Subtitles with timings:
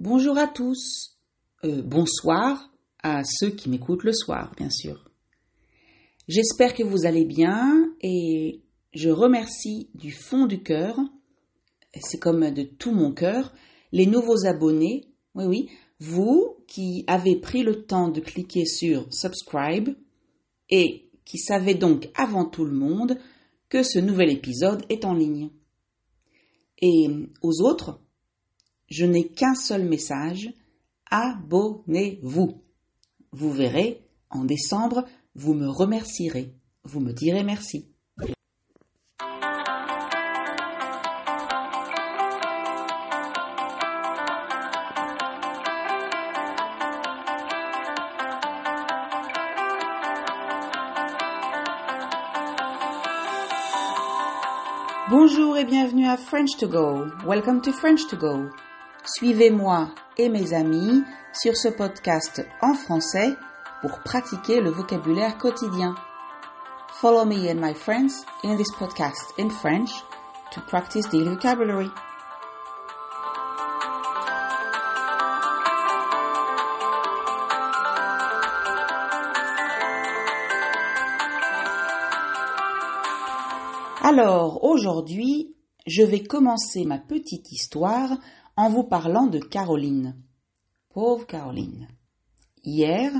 [0.00, 1.18] Bonjour à tous.
[1.62, 5.10] Euh, bonsoir à ceux qui m'écoutent le soir, bien sûr.
[6.26, 8.62] J'espère que vous allez bien et
[8.94, 10.98] je remercie du fond du cœur,
[12.00, 13.52] c'est comme de tout mon cœur,
[13.92, 15.68] les nouveaux abonnés, oui oui,
[15.98, 19.90] vous qui avez pris le temps de cliquer sur subscribe
[20.70, 23.18] et qui savez donc avant tout le monde
[23.68, 25.50] que ce nouvel épisode est en ligne.
[26.80, 27.06] Et
[27.42, 28.00] aux autres,
[28.90, 30.52] je n'ai qu'un seul message,
[31.10, 32.62] abonnez-vous.
[33.32, 36.52] Vous verrez, en décembre, vous me remercierez,
[36.84, 37.86] vous me direz merci.
[55.08, 57.06] Bonjour et bienvenue à French to Go.
[57.26, 58.48] Welcome to French to Go.
[59.16, 59.88] Suivez-moi
[60.18, 63.34] et mes amis sur ce podcast en français
[63.80, 65.96] pour pratiquer le vocabulaire quotidien.
[67.00, 69.90] Follow me and my friends in this podcast in French
[70.52, 71.90] to practice daily vocabulary.
[84.02, 88.10] Alors, aujourd'hui, je vais commencer ma petite histoire
[88.60, 90.14] en vous parlant de Caroline.
[90.90, 91.88] Pauvre Caroline.
[92.62, 93.10] Hier,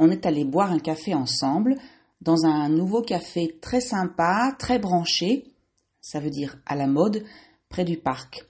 [0.00, 1.76] on est allé boire un café ensemble
[2.20, 5.54] dans un nouveau café très sympa, très branché,
[6.00, 7.24] ça veut dire à la mode,
[7.68, 8.44] près du parc.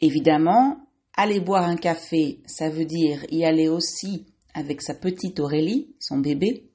[0.00, 0.78] Évidemment,
[1.14, 6.16] aller boire un café, ça veut dire y aller aussi avec sa petite Aurélie, son
[6.16, 6.70] bébé,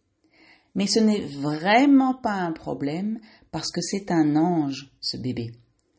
[0.75, 3.19] mais ce n'est vraiment pas un problème
[3.51, 5.51] parce que c'est un ange, ce bébé.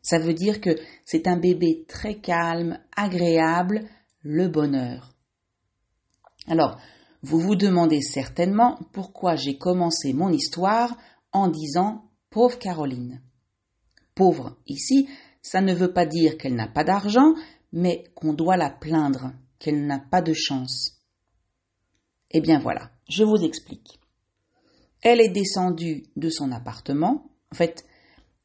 [0.03, 0.71] Ça veut dire que
[1.05, 3.89] c'est un bébé très calme, agréable,
[4.21, 5.15] le bonheur.
[6.49, 6.79] Alors,
[7.23, 10.97] vous vous demandez certainement pourquoi j'ai commencé mon histoire
[11.33, 13.23] en disant pauvre Caroline.
[14.15, 15.09] Pauvre ici,
[15.41, 17.35] ça ne veut pas dire qu'elle n'a pas d'argent,
[17.73, 20.99] mais qu'on doit la plaindre, qu'elle n'a pas de chance.
[22.31, 24.01] Eh bien voilà, je vous explique.
[25.01, 27.85] Elle est descendue de son appartement, en fait,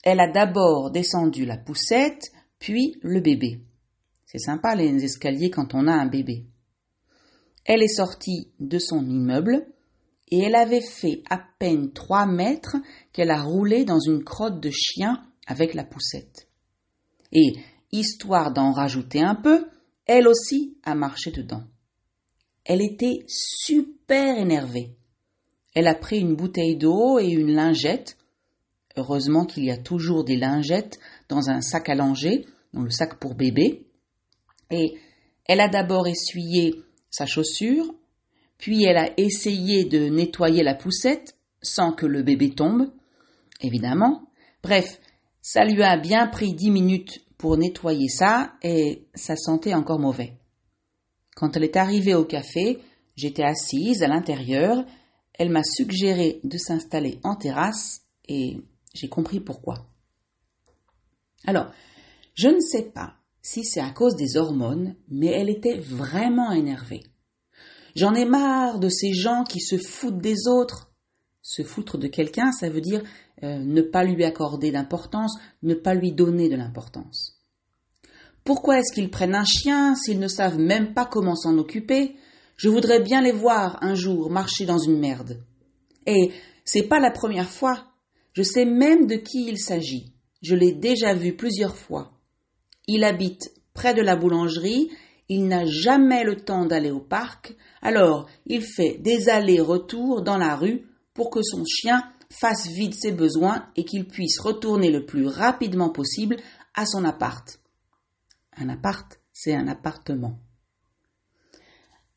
[0.09, 3.59] elle a d'abord descendu la poussette, puis le bébé.
[4.25, 6.45] C'est sympa les escaliers quand on a un bébé.
[7.65, 9.67] Elle est sortie de son immeuble
[10.29, 12.77] et elle avait fait à peine trois mètres
[13.11, 16.47] qu'elle a roulé dans une crotte de chien avec la poussette.
[17.33, 17.55] Et,
[17.91, 19.67] histoire d'en rajouter un peu,
[20.05, 21.65] elle aussi a marché dedans.
[22.63, 24.95] Elle était super énervée.
[25.75, 28.16] Elle a pris une bouteille d'eau et une lingette
[28.97, 30.99] Heureusement qu'il y a toujours des lingettes
[31.29, 33.85] dans un sac à langer, dans le sac pour bébé.
[34.71, 34.95] Et
[35.45, 36.81] elle a d'abord essuyé
[37.11, 37.93] sa chaussure,
[38.57, 42.91] puis elle a essayé de nettoyer la poussette sans que le bébé tombe,
[43.61, 44.27] évidemment.
[44.63, 44.99] Bref,
[45.41, 50.33] ça lui a bien pris dix minutes pour nettoyer ça et ça sentait encore mauvais.
[51.35, 52.79] Quand elle est arrivée au café,
[53.15, 54.83] j'étais assise à l'intérieur,
[55.35, 58.57] elle m'a suggéré de s'installer en terrasse et
[58.97, 59.87] j'ai compris pourquoi.
[61.45, 61.71] Alors,
[62.33, 67.03] je ne sais pas si c'est à cause des hormones, mais elle était vraiment énervée.
[67.95, 70.91] J'en ai marre de ces gens qui se foutent des autres.
[71.41, 73.01] Se foutre de quelqu'un, ça veut dire
[73.43, 77.41] euh, ne pas lui accorder d'importance, ne pas lui donner de l'importance.
[78.43, 82.15] Pourquoi est-ce qu'ils prennent un chien s'ils ne savent même pas comment s'en occuper?
[82.55, 85.43] Je voudrais bien les voir un jour marcher dans une merde.
[86.05, 86.31] Et
[86.65, 87.83] c'est pas la première fois.
[88.37, 90.13] Je sais même de qui il s'agit.
[90.43, 92.11] Je l'ai déjà vu plusieurs fois.
[92.85, 94.91] Il habite près de la boulangerie,
[95.27, 100.55] il n'a jamais le temps d'aller au parc, alors il fait des allers-retours dans la
[100.55, 105.25] rue pour que son chien fasse vide ses besoins et qu'il puisse retourner le plus
[105.25, 106.37] rapidement possible
[106.75, 107.59] à son appart.
[108.55, 110.37] Un appart, c'est un appartement.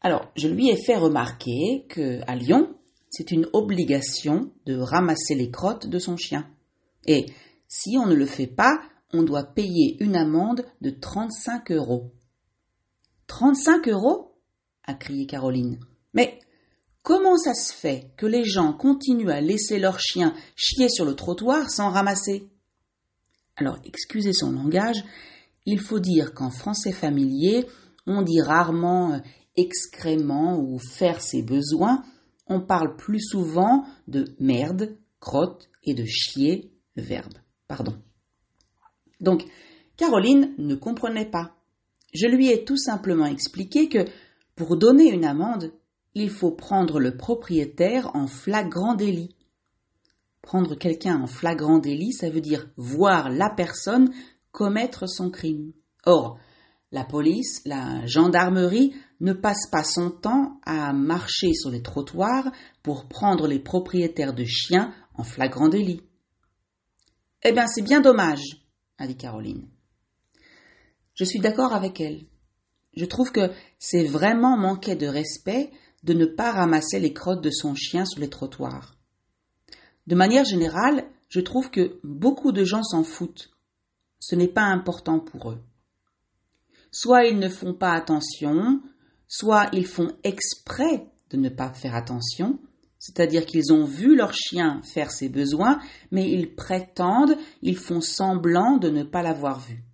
[0.03, 2.70] Alors, je lui ai fait remarquer que, à Lyon,
[3.11, 6.49] c'est une obligation de ramasser les crottes de son chien.
[7.07, 7.27] Et
[7.69, 8.81] si on ne le fait pas,
[9.13, 12.13] on doit payer une amende de 35 euros.
[13.27, 14.27] 35 euros?
[14.85, 15.79] a crié Caroline.
[16.15, 16.39] Mais
[17.03, 21.15] comment ça se fait que les gens continuent à laisser leurs chiens chier sur le
[21.15, 22.49] trottoir sans ramasser?
[23.57, 25.05] Alors, excusez son langage,
[25.67, 27.67] il faut dire qu'en français familier,
[28.07, 29.19] on dit rarement euh,
[29.57, 32.03] excrément ou faire ses besoins,
[32.51, 37.39] on parle plus souvent de merde, crotte et de chier, verbe.
[37.69, 37.95] Pardon.
[39.21, 39.45] Donc,
[39.97, 41.57] Caroline ne comprenait pas.
[42.13, 44.05] Je lui ai tout simplement expliqué que
[44.57, 45.73] pour donner une amende,
[46.15, 49.37] il faut prendre le propriétaire en flagrant délit.
[50.43, 54.13] Prendre quelqu'un en flagrant délit, ça veut dire voir la personne
[54.51, 55.73] commettre son crime.
[56.05, 56.39] Or,
[56.91, 62.51] la police, la gendarmerie ne passe pas son temps à marcher sur les trottoirs
[62.83, 66.03] pour prendre les propriétaires de chiens en flagrant délit.
[67.43, 68.43] Eh bien, c'est bien dommage,
[68.99, 69.69] a dit Caroline.
[71.15, 72.27] Je suis d'accord avec elle.
[72.97, 75.71] Je trouve que c'est vraiment manquer de respect
[76.03, 78.97] de ne pas ramasser les crottes de son chien sur les trottoirs.
[80.07, 83.51] De manière générale, je trouve que beaucoup de gens s'en foutent.
[84.19, 85.63] Ce n'est pas important pour eux.
[86.91, 88.81] Soit ils ne font pas attention,
[89.31, 92.59] soit ils font exprès de ne pas faire attention,
[92.99, 95.79] c'est-à-dire qu'ils ont vu leur chien faire ses besoins,
[96.11, 99.85] mais ils prétendent, ils font semblant de ne pas l'avoir vu.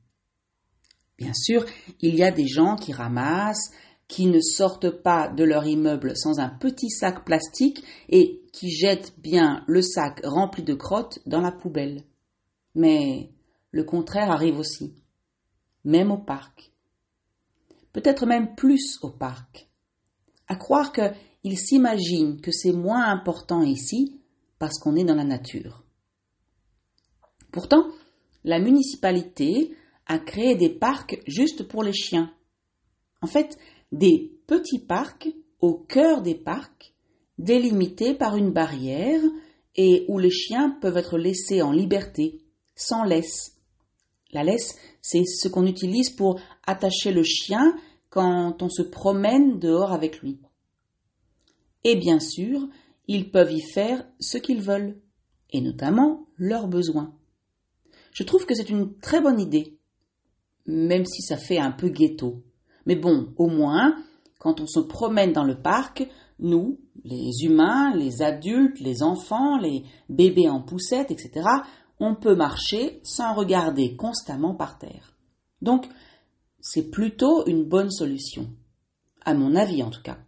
[1.18, 1.64] Bien sûr,
[2.00, 3.70] il y a des gens qui ramassent,
[4.08, 9.14] qui ne sortent pas de leur immeuble sans un petit sac plastique et qui jettent
[9.18, 12.04] bien le sac rempli de crottes dans la poubelle.
[12.74, 13.30] Mais
[13.70, 14.94] le contraire arrive aussi,
[15.84, 16.72] même au parc.
[17.96, 19.70] Peut-être même plus au parc.
[20.48, 24.20] À croire qu'ils s'imaginent que c'est moins important ici
[24.58, 25.82] parce qu'on est dans la nature.
[27.50, 27.86] Pourtant,
[28.44, 32.30] la municipalité a créé des parcs juste pour les chiens.
[33.22, 33.56] En fait,
[33.92, 35.30] des petits parcs
[35.62, 36.92] au cœur des parcs,
[37.38, 39.22] délimités par une barrière
[39.74, 42.42] et où les chiens peuvent être laissés en liberté,
[42.74, 43.55] sans laisse.
[44.32, 47.76] La laisse, c'est ce qu'on utilise pour attacher le chien
[48.10, 50.40] quand on se promène dehors avec lui.
[51.84, 52.68] Et bien sûr,
[53.06, 55.00] ils peuvent y faire ce qu'ils veulent,
[55.50, 57.14] et notamment leurs besoins.
[58.12, 59.78] Je trouve que c'est une très bonne idée,
[60.66, 62.42] même si ça fait un peu ghetto.
[62.86, 63.96] Mais bon, au moins,
[64.38, 66.08] quand on se promène dans le parc,
[66.38, 71.46] nous, les humains, les adultes, les enfants, les bébés en poussette, etc.,
[71.98, 75.16] on peut marcher sans regarder constamment par terre.
[75.62, 75.86] Donc,
[76.60, 78.48] c'est plutôt une bonne solution.
[79.24, 80.18] À mon avis, en tout cas.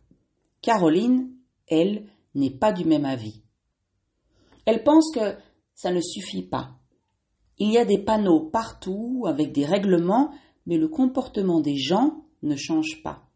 [0.63, 1.31] Caroline,
[1.67, 3.43] elle, n'est pas du même avis.
[4.65, 5.37] Elle pense que
[5.75, 6.79] ça ne suffit pas.
[7.59, 10.33] Il y a des panneaux partout avec des règlements,
[10.67, 13.29] mais le comportement des gens ne change pas.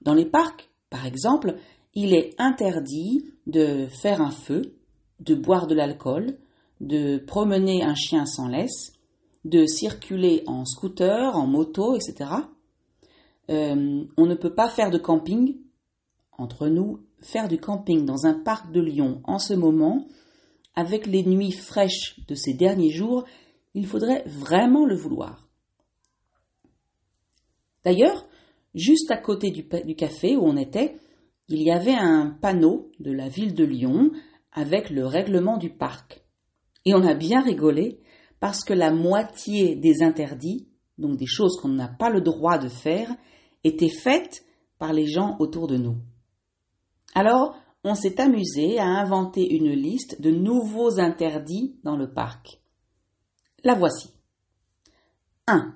[0.00, 1.56] Dans les parcs, par exemple,
[1.94, 4.76] il est interdit de faire un feu,
[5.20, 6.38] de boire de l'alcool,
[6.80, 8.92] de promener un chien sans laisse,
[9.44, 12.30] de circuler en scooter, en moto, etc.
[13.50, 15.56] Euh, on ne peut pas faire de camping.
[16.38, 20.06] Entre nous, faire du camping dans un parc de Lyon en ce moment,
[20.74, 23.24] avec les nuits fraîches de ces derniers jours,
[23.74, 25.48] il faudrait vraiment le vouloir.
[27.84, 28.26] D'ailleurs,
[28.74, 30.96] juste à côté du, café où on était,
[31.48, 34.10] il y avait un panneau de la ville de Lyon
[34.52, 36.25] avec le règlement du parc.
[36.86, 38.00] Et on a bien rigolé
[38.40, 40.68] parce que la moitié des interdits,
[40.98, 43.14] donc des choses qu'on n'a pas le droit de faire,
[43.64, 44.44] étaient faites
[44.78, 45.96] par les gens autour de nous.
[47.14, 52.60] Alors, on s'est amusé à inventer une liste de nouveaux interdits dans le parc.
[53.64, 54.10] La voici.
[55.48, 55.74] 1.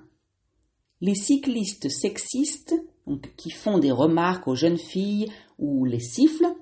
[1.01, 2.75] Les cyclistes sexistes,
[3.05, 6.55] donc, qui font des remarques aux jeunes filles ou les sifflent,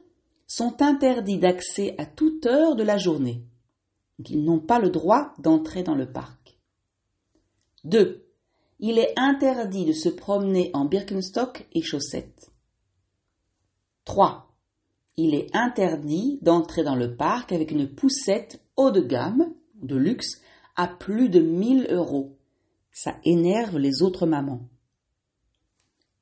[0.47, 3.43] sont interdits d'accès à toute heure de la journée.
[4.27, 6.57] Ils n'ont pas le droit d'entrer dans le parc.
[7.85, 8.25] 2.
[8.79, 12.51] Il est interdit de se promener en Birkenstock et chaussettes.
[14.05, 14.49] 3
[15.21, 20.41] il est interdit d'entrer dans le parc avec une poussette haut de gamme, de luxe,
[20.77, 22.37] à plus de 1000 euros.
[22.93, 24.61] Ça énerve les autres mamans.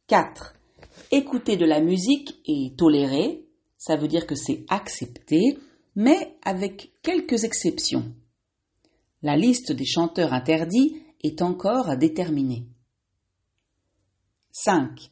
[0.07, 0.55] 4.
[1.11, 3.45] Écouter de la musique est toléré,
[3.77, 5.59] ça veut dire que c'est accepté,
[5.97, 8.13] mais avec quelques exceptions.
[9.23, 12.67] La liste des chanteurs interdits est encore à déterminer.
[14.51, 15.09] 5.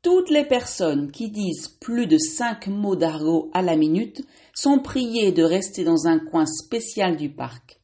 [0.00, 5.32] Toutes les personnes qui disent plus de cinq mots d'argot à la minute sont priées
[5.32, 7.82] de rester dans un coin spécial du parc.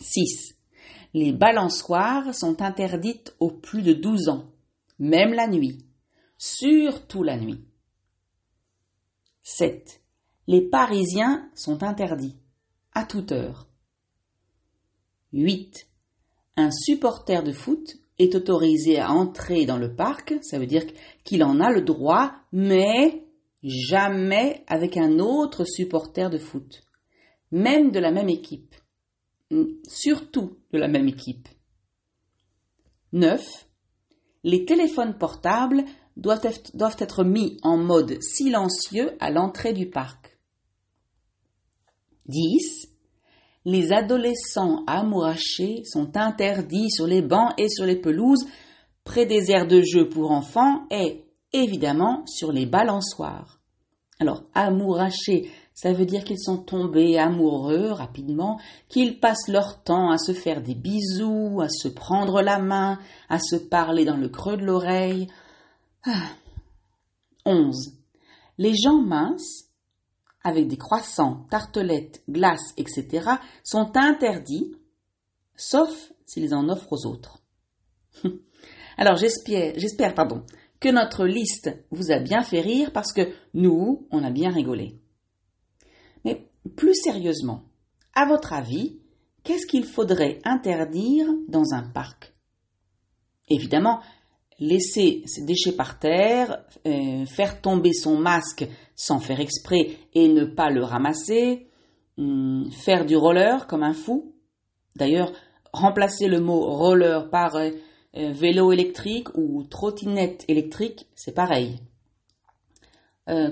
[0.00, 0.54] 6.
[1.14, 4.52] Les balançoires sont interdites aux plus de 12 ans,
[4.98, 5.86] même la nuit,
[6.36, 7.64] surtout la nuit.
[9.42, 9.97] 7.
[10.48, 12.38] Les Parisiens sont interdits,
[12.94, 13.68] à toute heure.
[15.34, 15.86] 8.
[16.56, 20.84] Un supporter de foot est autorisé à entrer dans le parc, ça veut dire
[21.22, 23.26] qu'il en a le droit, mais
[23.62, 26.80] jamais avec un autre supporter de foot,
[27.52, 28.74] même de la même équipe,
[29.86, 31.46] surtout de la même équipe.
[33.12, 33.46] 9.
[34.44, 35.84] Les téléphones portables
[36.16, 36.46] doivent
[36.98, 40.27] être, mis en mode silencieux à l'entrée du parc.
[42.28, 42.88] 10.
[43.64, 48.46] Les adolescents amourachés sont interdits sur les bancs et sur les pelouses,
[49.04, 53.58] près des aires de jeu pour enfants et, évidemment, sur les balançoires.
[54.20, 58.58] Alors, amourachés, ça veut dire qu'ils sont tombés amoureux rapidement,
[58.88, 63.38] qu'ils passent leur temps à se faire des bisous, à se prendre la main, à
[63.38, 65.28] se parler dans le creux de l'oreille.
[66.04, 66.30] Ah.
[67.44, 67.92] 11.
[68.58, 69.67] Les gens minces
[70.42, 73.30] avec des croissants, tartelettes, glaces, etc.,
[73.64, 74.74] sont interdits,
[75.56, 77.42] sauf s'ils en offrent aux autres.
[78.96, 80.14] Alors j'espère,
[80.80, 85.00] que notre liste vous a bien fait rire parce que nous, on a bien rigolé.
[86.24, 87.64] Mais plus sérieusement,
[88.14, 89.00] à votre avis,
[89.44, 92.34] qu'est-ce qu'il faudrait interdire dans un parc?
[93.48, 94.00] Évidemment,
[94.58, 100.44] laisser ses déchets par terre, euh, faire tomber son masque sans faire exprès et ne
[100.44, 101.68] pas le ramasser,
[102.16, 104.34] hum, faire du roller comme un fou.
[104.96, 105.32] D'ailleurs,
[105.72, 107.70] remplacer le mot roller par euh,
[108.16, 111.80] euh, vélo électrique ou trottinette électrique, c'est pareil.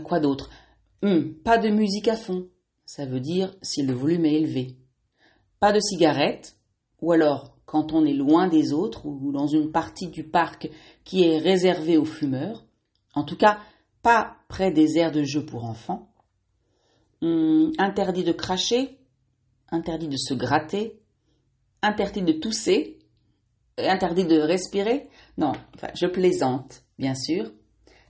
[0.04, 0.50] quoi d'autre?
[1.02, 2.48] Hum, Pas de musique à fond,
[2.86, 4.76] ça veut dire si le volume est élevé.
[5.60, 6.56] Pas de cigarette,
[7.00, 10.70] ou alors quand on est loin des autres ou dans une partie du parc
[11.04, 12.64] qui est réservée aux fumeurs.
[13.14, 13.58] En tout cas,
[14.02, 16.08] pas près des aires de jeu pour enfants.
[17.23, 18.99] Hum, interdit de cracher,
[19.70, 21.00] interdit de se gratter,
[21.82, 22.99] interdit de tousser,
[23.78, 25.08] interdit de respirer.
[25.37, 27.50] Non, enfin, je plaisante, bien sûr.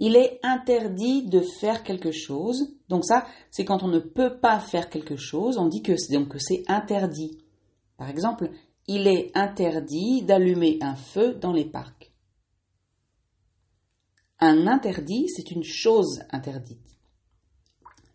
[0.00, 2.74] il est interdit de faire quelque chose.
[2.88, 6.62] Donc ça, c'est quand on ne peut pas faire quelque chose, on dit que c'est
[6.68, 7.38] interdit.
[7.96, 8.50] Par exemple,
[8.86, 12.12] il est interdit d'allumer un feu dans les parcs.
[14.40, 16.78] Un interdit, c'est une chose interdite.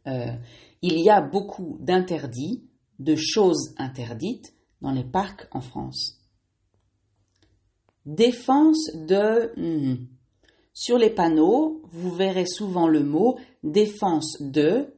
[0.07, 0.33] Euh,
[0.81, 2.63] il y a beaucoup d'interdits,
[2.99, 6.19] de choses interdites dans les parcs en France.
[8.05, 10.07] Défense de hmm,
[10.73, 14.93] sur les panneaux, vous verrez souvent le mot défense de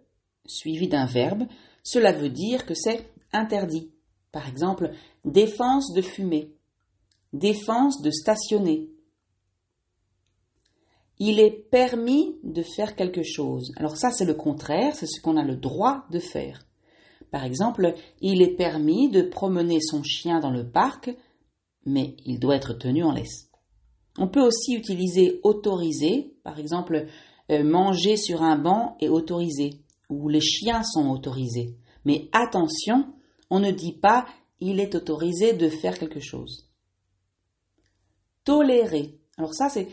[0.45, 1.43] suivi d'un verbe.
[1.83, 3.91] Cela veut dire que c'est interdit.
[4.31, 4.91] Par exemple,
[5.25, 6.53] défense de fumer,
[7.33, 8.89] défense de stationner.
[11.19, 13.71] Il est permis de faire quelque chose.
[13.77, 16.65] Alors ça, c'est le contraire, c'est ce qu'on a le droit de faire.
[17.31, 21.15] Par exemple, il est permis de promener son chien dans le parc,
[21.85, 23.49] mais il doit être tenu en laisse.
[24.17, 27.07] On peut aussi utiliser autorisé, par exemple
[27.51, 31.75] euh, manger sur un banc est autorisé, ou les chiens sont autorisés.
[32.05, 33.05] Mais attention,
[33.49, 34.25] on ne dit pas
[34.59, 36.69] il est autorisé de faire quelque chose.
[38.45, 39.19] Tolérer.
[39.37, 39.89] Alors ça, c'est,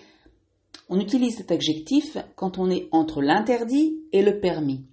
[0.88, 4.86] on utilise cet adjectif quand on est entre l'interdit et le permis.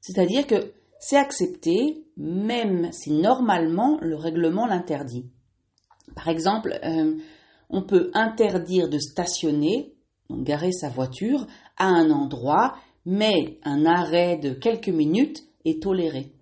[0.00, 5.26] C'est-à-dire que c'est accepté, même si normalement le règlement l'interdit.
[6.14, 7.16] Par exemple, euh,
[7.70, 9.94] on peut interdire de stationner,
[10.28, 11.46] donc garer sa voiture,
[11.76, 16.32] à un endroit, mais un arrêt de quelques minutes est toléré.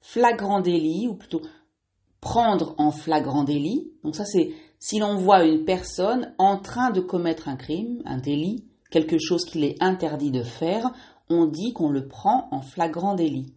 [0.00, 1.42] Flagrant délit, ou plutôt
[2.20, 7.00] prendre en flagrant délit, donc ça c'est si l'on voit une personne en train de
[7.00, 10.90] commettre un crime, un délit, quelque chose qu'il est interdit de faire,
[11.28, 13.54] on dit qu'on le prend en flagrant délit.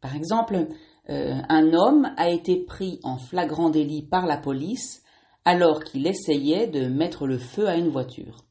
[0.00, 0.68] Par exemple,
[1.10, 5.02] euh, un homme a été pris en flagrant délit par la police
[5.44, 8.44] alors qu'il essayait de mettre le feu à une voiture.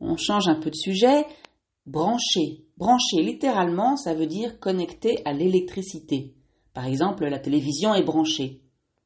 [0.00, 1.26] On change un peu de sujet.
[1.86, 2.64] Brancher.
[2.76, 6.34] Brancher, littéralement, ça veut dire connecter à l'électricité.
[6.72, 8.62] Par exemple, la télévision est branchée.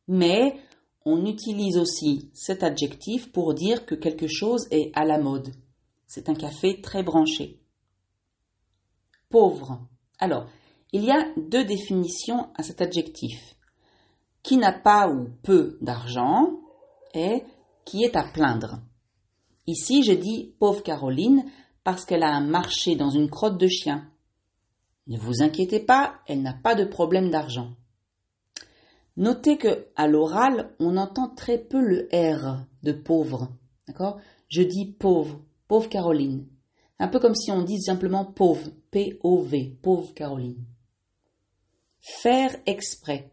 [0.06, 0.56] Mais
[1.04, 5.52] on utilise aussi cet adjectif pour dire que quelque chose est à la mode.
[6.06, 7.60] C'est un café très branché.
[9.28, 9.80] Pauvre.
[10.18, 10.46] Alors,
[10.92, 13.56] il y a deux définitions à cet adjectif.
[14.42, 16.60] Qui n'a pas ou peu d'argent
[17.14, 17.42] et
[17.84, 18.80] qui est à plaindre.
[19.66, 21.44] Ici, je dis pauvre Caroline
[21.82, 24.08] parce qu'elle a marché dans une crotte de chien.
[25.08, 27.70] Ne vous inquiétez pas, elle n'a pas de problème d'argent.
[29.16, 33.48] Notez que à l'oral, on entend très peu le R de pauvre.
[33.88, 34.20] D'accord?
[34.48, 36.46] Je dis pauvre, pauvre Caroline.
[36.98, 40.64] Un peu comme si on dit simplement pauvre, P-O-V, pauvre Caroline.
[42.06, 43.32] Faire exprès.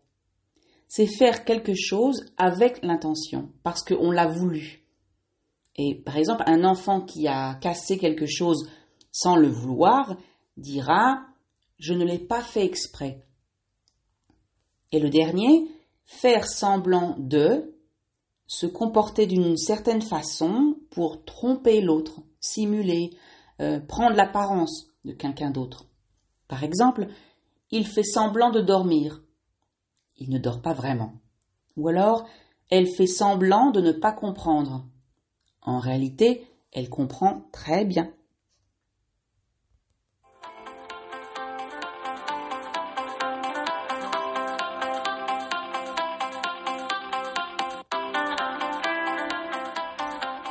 [0.88, 4.84] C'est faire quelque chose avec l'intention, parce qu'on l'a voulu.
[5.76, 8.68] Et par exemple, un enfant qui a cassé quelque chose
[9.12, 10.18] sans le vouloir
[10.58, 11.22] dira
[11.78, 13.24] Je ne l'ai pas fait exprès.
[14.92, 15.68] Et le dernier,
[16.06, 17.76] faire semblant de,
[18.48, 23.12] se comporter d'une certaine façon pour tromper l'autre, simuler,
[23.62, 25.86] euh, prendre l'apparence de quelqu'un d'autre.
[26.48, 27.08] Par exemple,
[27.74, 29.24] il fait semblant de dormir.
[30.18, 31.14] Il ne dort pas vraiment.
[31.76, 32.28] Ou alors,
[32.70, 34.86] elle fait semblant de ne pas comprendre.
[35.64, 38.14] En réalité, elle comprend très bien.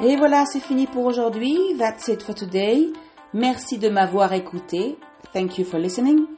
[0.05, 1.57] Et voilà, c'est fini pour aujourd'hui.
[1.79, 2.93] That's it for today.
[3.33, 4.99] Merci de m'avoir écouté.
[5.33, 6.32] Thank you for listening.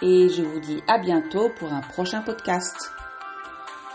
[0.03, 2.91] et je vous dis à bientôt pour un prochain podcast.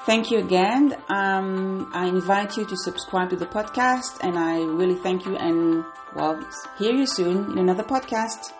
[0.05, 0.95] Thank you again.
[1.09, 5.83] Um, I invite you to subscribe to the podcast and I really thank you and
[6.15, 6.39] well,
[6.79, 8.53] hear you soon in another podcast.